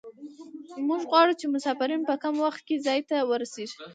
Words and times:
موږ 0.87 1.01
غواړو 1.09 1.33
چې 1.39 1.45
مسافرین 1.55 2.01
په 2.09 2.15
کم 2.23 2.35
وخت 2.45 2.61
کې 2.67 2.83
ځای 2.85 2.99
ته 3.09 3.15
ورسیږي 3.29 3.77